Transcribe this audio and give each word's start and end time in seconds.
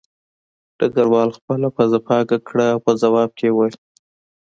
ډګروال 0.77 1.29
خپله 1.37 1.67
پوزه 1.75 1.99
پاکه 2.07 2.37
کړه 2.47 2.65
او 2.73 2.79
په 2.85 2.91
ځواب 3.01 3.29
کې 3.37 3.45
یې 3.49 3.53
وویل 3.53 3.75